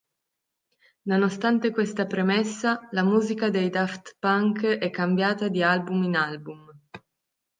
Nonostante 1.05 1.69
questa 1.69 2.07
premessa, 2.07 2.87
la 2.89 3.03
musica 3.03 3.51
dei 3.51 3.69
Daft 3.69 4.15
Punk 4.17 4.63
è 4.65 4.89
cambiata 4.89 5.47
di 5.47 5.61
album 5.61 6.01
in 6.01 6.15
album. 6.15 6.71